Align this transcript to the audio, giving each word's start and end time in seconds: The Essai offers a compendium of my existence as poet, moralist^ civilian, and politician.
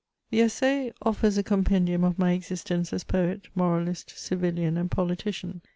The 0.31 0.39
Essai 0.41 0.93
offers 1.03 1.37
a 1.37 1.43
compendium 1.43 2.03
of 2.03 2.17
my 2.17 2.31
existence 2.31 2.91
as 2.91 3.03
poet, 3.03 3.49
moralist^ 3.55 4.09
civilian, 4.17 4.75
and 4.75 4.89
politician. 4.89 5.61